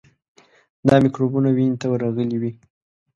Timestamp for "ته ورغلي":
1.81-2.37